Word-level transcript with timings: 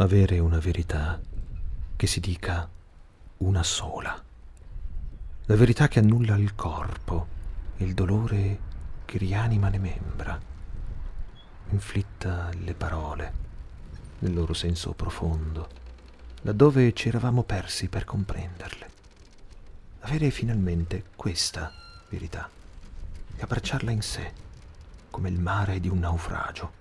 avere 0.00 0.38
una 0.38 0.60
verità 0.60 1.20
che 1.96 2.06
si 2.06 2.20
dica 2.20 2.68
una 3.38 3.64
sola. 3.64 4.22
La 5.46 5.56
verità 5.56 5.88
che 5.88 5.98
annulla 5.98 6.36
il 6.36 6.54
corpo, 6.54 7.26
il 7.78 7.94
dolore 7.94 8.60
che 9.04 9.18
rianima 9.18 9.68
le 9.68 9.78
membra, 9.78 10.40
inflitta 11.70 12.48
le 12.60 12.74
parole 12.74 13.32
nel 14.20 14.34
loro 14.34 14.54
senso 14.54 14.92
profondo, 14.92 15.68
laddove 16.42 16.92
ci 16.92 17.08
eravamo 17.08 17.42
persi 17.42 17.88
per 17.88 18.04
comprenderle. 18.04 18.90
Avere 20.00 20.30
finalmente 20.30 21.06
questa 21.16 21.72
verità 22.08 22.48
e 23.34 23.42
abbracciarla 23.42 23.90
in 23.90 24.02
sé, 24.02 24.32
come 25.10 25.28
il 25.28 25.40
mare 25.40 25.80
di 25.80 25.88
un 25.88 25.98
naufragio. 25.98 26.72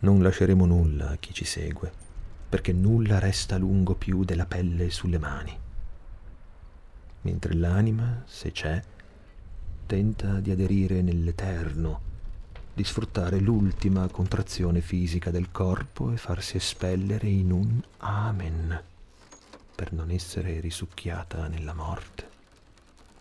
Non 0.00 0.22
lasceremo 0.22 0.64
nulla 0.64 1.10
a 1.10 1.16
chi 1.16 1.34
ci 1.34 1.44
segue 1.44 2.06
perché 2.50 2.72
nulla 2.72 3.20
resta 3.20 3.56
lungo 3.56 3.94
più 3.94 4.24
della 4.24 4.44
pelle 4.44 4.90
sulle 4.90 5.18
mani. 5.18 5.56
Mentre 7.22 7.54
l'anima, 7.54 8.24
se 8.26 8.50
c'è, 8.50 8.82
tenta 9.86 10.40
di 10.40 10.50
aderire 10.50 11.00
nell'eterno, 11.00 12.00
di 12.74 12.82
sfruttare 12.82 13.38
l'ultima 13.38 14.08
contrazione 14.08 14.80
fisica 14.80 15.30
del 15.30 15.52
corpo 15.52 16.10
e 16.10 16.16
farsi 16.16 16.56
espellere 16.56 17.28
in 17.28 17.52
un 17.52 17.80
amen 17.98 18.82
per 19.74 19.92
non 19.92 20.10
essere 20.10 20.58
risucchiata 20.58 21.46
nella 21.46 21.72
morte. 21.72 22.28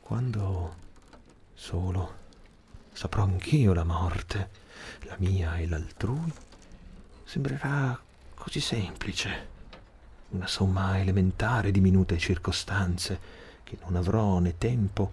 Quando 0.02 0.76
solo 1.54 2.16
saprò 2.92 3.24
anch'io 3.24 3.74
la 3.74 3.84
morte, 3.84 4.50
la 5.02 5.16
mia 5.20 5.56
e 5.58 5.68
l'altrui, 5.68 6.34
sembrerà 7.26 8.08
così 8.40 8.62
semplice, 8.62 9.48
una 10.30 10.48
somma 10.48 10.98
elementare 10.98 11.72
di 11.72 11.82
minute 11.82 12.18
circostanze 12.18 13.20
che 13.64 13.78
non 13.82 13.98
avrò 13.98 14.40
né 14.40 14.58
tempo 14.58 15.12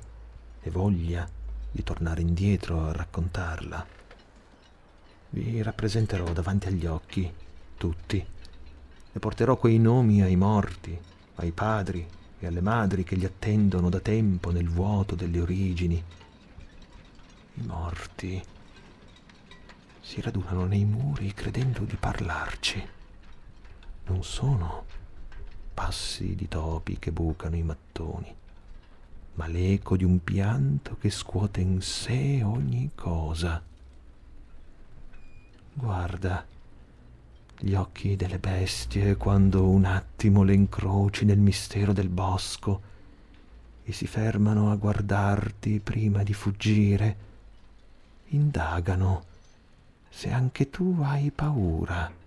né 0.63 0.71
voglia 0.71 1.29
di 1.69 1.83
tornare 1.83 2.21
indietro 2.21 2.87
a 2.87 2.93
raccontarla. 2.93 3.85
Vi 5.31 5.61
rappresenterò 5.61 6.33
davanti 6.33 6.69
agli 6.69 6.87
occhi 6.87 7.31
tutti 7.77 8.25
e 9.13 9.19
porterò 9.19 9.57
quei 9.57 9.81
nomi 9.81 10.23
ai 10.23 10.37
morti, 10.37 10.97
ai 11.35 11.51
padri 11.51 12.07
e 12.39 12.47
alle 12.47 12.61
madri 12.61 13.03
che 13.03 13.17
li 13.17 13.25
attendono 13.25 13.89
da 13.89 13.99
tempo 13.99 14.53
nel 14.53 14.69
vuoto 14.69 15.17
delle 15.17 15.41
origini. 15.41 16.03
I 17.55 17.63
morti 17.67 18.41
si 20.01 20.21
radunano 20.21 20.65
nei 20.67 20.85
muri 20.85 21.35
credendo 21.35 21.81
di 21.81 21.97
parlarci 21.97 22.95
non 24.07 24.23
sono 24.23 24.85
passi 25.75 26.35
di 26.35 26.49
topi 26.49 26.99
che 26.99 27.13
bucano 27.13 27.57
i 27.57 27.63
mattoni, 27.63 28.35
ma 29.35 29.47
l'eco 29.47 29.97
di 29.97 30.05
un 30.05 30.23
pianto 30.23 30.97
che 30.99 31.11
scuote 31.11 31.61
in 31.61 31.81
sé 31.81 32.43
ogni 32.43 32.93
cosa. 32.95 33.63
Guarda 35.73 36.47
gli 37.59 37.75
occhi 37.75 38.17
delle 38.17 38.39
bestie 38.39 39.17
quando 39.17 39.69
un 39.69 39.85
attimo 39.85 40.43
le 40.45 40.55
incroci 40.55 41.25
nel 41.25 41.39
mistero 41.39 41.93
del 41.93 42.09
bosco 42.09 42.95
e 43.83 43.93
si 43.93 44.07
fermano 44.07 44.71
a 44.71 44.77
guardarti 44.77 45.81
prima 45.81 46.23
di 46.23 46.33
fuggire, 46.33 47.17
indagano 48.29 49.25
se 50.09 50.31
anche 50.31 50.71
tu 50.71 50.99
hai 51.03 51.31
paura 51.31 52.25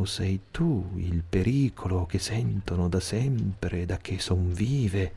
o 0.00 0.06
sei 0.06 0.40
tu 0.50 0.92
il 0.96 1.22
pericolo 1.22 2.06
che 2.06 2.18
sentono 2.18 2.88
da 2.88 3.00
sempre, 3.00 3.84
da 3.84 3.98
che 3.98 4.18
son 4.18 4.50
vive? 4.50 5.12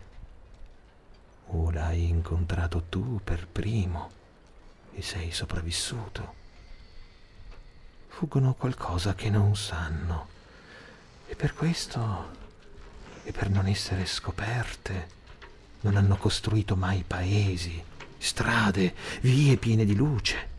O 1.47 1.71
l'hai 1.71 2.09
incontrato 2.09 2.83
tu 2.89 3.21
per 3.23 3.47
primo 3.47 4.11
e 4.94 5.01
sei 5.01 5.31
sopravvissuto? 5.31 6.41
Fuggono 8.09 8.53
qualcosa 8.55 9.16
che 9.16 9.29
non 9.29 9.55
sanno 9.55 10.27
e 11.27 11.35
per 11.35 11.53
questo 11.53 12.41
e 13.23 13.31
per 13.31 13.50
non 13.50 13.67
essere 13.67 14.05
scoperte 14.05 15.21
non 15.81 15.95
hanno 15.95 16.17
costruito 16.17 16.75
mai 16.75 17.05
paesi, 17.07 17.81
strade, 18.17 18.94
vie 19.21 19.55
piene 19.55 19.85
di 19.85 19.95
luce 19.95 20.51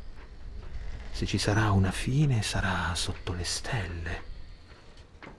se 1.14 1.26
ci 1.26 1.38
sarà 1.38 1.70
una 1.70 1.92
fine 1.92 2.42
sarà 2.42 2.92
sotto 2.96 3.34
le 3.34 3.44
stelle, 3.44 4.22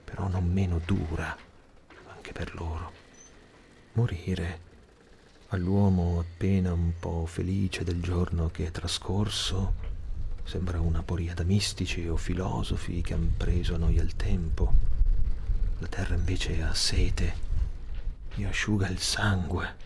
però 0.04 0.26
non 0.26 0.50
meno 0.50 0.80
dura 0.82 1.36
anche 2.08 2.32
per 2.32 2.54
loro. 2.54 2.92
Morire 3.92 4.60
all'uomo 5.48 6.18
appena 6.18 6.72
un 6.72 6.92
po' 6.98 7.26
felice 7.26 7.84
del 7.84 8.00
giorno 8.00 8.48
che 8.48 8.68
è 8.68 8.70
trascorso 8.70 9.74
sembra 10.44 10.80
una 10.80 11.02
poria 11.02 11.34
da 11.34 11.44
mistici 11.44 12.08
o 12.08 12.16
filosofi 12.16 13.02
che 13.02 13.12
han 13.12 13.36
preso 13.36 13.74
a 13.74 13.78
noi 13.78 13.98
al 13.98 14.16
tempo. 14.16 14.72
La 15.80 15.88
terra 15.88 16.14
invece 16.14 16.62
ha 16.62 16.72
sete 16.72 17.34
e 18.34 18.46
asciuga 18.46 18.88
il 18.88 18.98
sangue. 18.98 19.76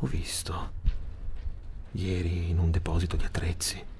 Ho 0.00 0.06
visto 0.06 0.72
ieri 1.92 2.50
in 2.50 2.58
un 2.58 2.70
deposito 2.70 3.16
di 3.16 3.24
attrezzi 3.24 3.94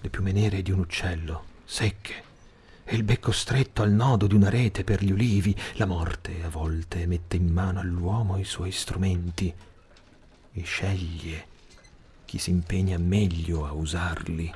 le 0.00 0.08
piume 0.08 0.32
nere 0.32 0.62
di 0.62 0.70
un 0.70 0.80
uccello, 0.80 1.44
secche, 1.64 2.24
e 2.84 2.96
il 2.96 3.02
becco 3.02 3.30
stretto 3.32 3.82
al 3.82 3.92
nodo 3.92 4.26
di 4.26 4.34
una 4.34 4.48
rete 4.48 4.82
per 4.82 5.04
gli 5.04 5.12
ulivi. 5.12 5.54
La 5.74 5.86
morte 5.86 6.42
a 6.42 6.48
volte 6.48 7.06
mette 7.06 7.36
in 7.36 7.52
mano 7.52 7.78
all'uomo 7.78 8.38
i 8.38 8.44
suoi 8.44 8.72
strumenti 8.72 9.52
e 10.52 10.62
sceglie 10.62 11.46
chi 12.24 12.38
si 12.38 12.50
impegna 12.50 12.98
meglio 12.98 13.66
a 13.66 13.72
usarli. 13.72 14.54